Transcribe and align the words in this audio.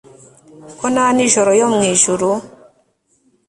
Ko 0.79 0.85
na 0.93 1.05
nijoro 1.15 1.51
yo 1.59 1.67
mwijuru 1.73 2.29